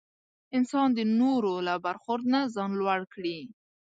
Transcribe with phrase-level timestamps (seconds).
[0.57, 3.39] انسان د نورو له برخورد نه ځان لوړ کړي.